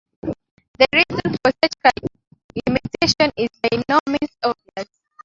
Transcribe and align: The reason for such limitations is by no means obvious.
The 0.23 0.87
reason 0.93 1.37
for 1.43 1.51
such 1.63 1.93
limitations 2.65 3.33
is 3.37 3.49
by 3.61 3.83
no 3.87 3.99
means 4.07 4.35
obvious. 4.41 4.89